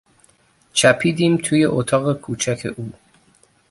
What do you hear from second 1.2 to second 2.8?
توی اتاق کوچک